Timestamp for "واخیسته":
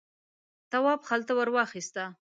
1.55-2.03